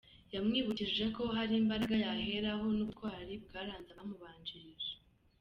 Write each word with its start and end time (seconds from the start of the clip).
Yamwibukije 0.33 1.05
ko 1.15 1.21
hari 1.35 1.53
imbaraga 1.61 1.95
yaheraho 2.05 2.65
n’ubutwari 2.77 3.33
bwaranze 3.45 3.89
abamubanjirije. 3.91 4.93